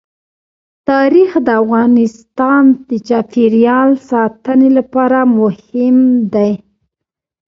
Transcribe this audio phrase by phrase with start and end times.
[0.89, 5.97] تاریخ د افغانستان د چاپیریال ساتنې لپاره مهم
[6.33, 6.51] دي.